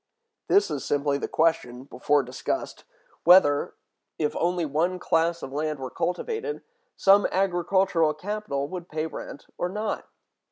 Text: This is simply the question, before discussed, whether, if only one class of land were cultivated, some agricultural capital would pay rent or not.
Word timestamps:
This 0.47 0.71
is 0.71 0.83
simply 0.83 1.19
the 1.19 1.27
question, 1.27 1.83
before 1.83 2.23
discussed, 2.23 2.85
whether, 3.23 3.75
if 4.17 4.35
only 4.35 4.65
one 4.65 4.97
class 4.97 5.43
of 5.43 5.53
land 5.53 5.77
were 5.77 5.91
cultivated, 5.91 6.63
some 6.97 7.27
agricultural 7.31 8.15
capital 8.15 8.67
would 8.67 8.89
pay 8.89 9.05
rent 9.05 9.45
or 9.59 9.69
not. 9.69 10.07